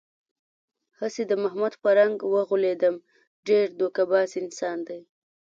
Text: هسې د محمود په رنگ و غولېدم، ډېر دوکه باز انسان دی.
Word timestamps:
هسې 0.99 1.23
د 1.27 1.31
محمود 1.43 1.73
په 1.83 1.89
رنگ 1.97 2.17
و 2.33 2.35
غولېدم، 2.49 2.95
ډېر 3.47 3.65
دوکه 3.79 4.01
باز 4.11 4.31
انسان 4.43 4.77
دی. 4.87 5.01